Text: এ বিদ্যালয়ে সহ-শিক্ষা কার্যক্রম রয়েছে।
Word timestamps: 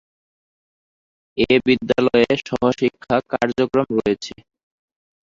এ 1.45 1.55
বিদ্যালয়ে 1.65 2.31
সহ-শিক্ষা 2.41 3.17
কার্যক্রম 3.31 3.87
রয়েছে। 3.97 4.33